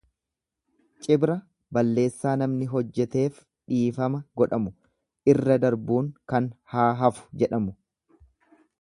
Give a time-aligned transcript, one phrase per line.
[1.07, 1.35] Cibra
[1.77, 3.37] balleessaa namni hojjeteef
[3.75, 4.75] dhiifama godhamu,
[5.35, 7.81] irra darbuun kan haa hafu jedhamu.